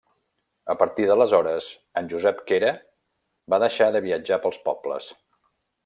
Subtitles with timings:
[0.73, 1.67] A partir d’aleshores
[2.01, 2.73] en Josep Quera
[3.55, 5.13] va deixar de viatjar pels pobles.